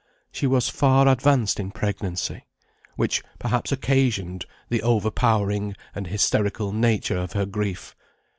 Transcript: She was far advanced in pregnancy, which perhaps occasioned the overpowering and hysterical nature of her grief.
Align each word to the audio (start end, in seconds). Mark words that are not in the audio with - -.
She 0.31 0.47
was 0.47 0.67
far 0.67 1.07
advanced 1.07 1.59
in 1.59 1.69
pregnancy, 1.69 2.47
which 2.95 3.21
perhaps 3.37 3.71
occasioned 3.71 4.47
the 4.67 4.81
overpowering 4.81 5.75
and 5.93 6.07
hysterical 6.07 6.71
nature 6.71 7.17
of 7.19 7.33
her 7.33 7.45
grief. 7.45 7.95